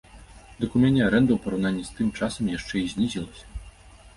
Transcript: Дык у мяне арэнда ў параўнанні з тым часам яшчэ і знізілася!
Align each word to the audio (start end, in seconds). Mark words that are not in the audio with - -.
Дык 0.61 0.77
у 0.77 0.79
мяне 0.83 1.01
арэнда 1.09 1.31
ў 1.35 1.43
параўнанні 1.43 1.83
з 1.89 1.99
тым 1.99 2.09
часам 2.21 2.51
яшчэ 2.57 2.75
і 2.85 2.91
знізілася! 2.95 3.45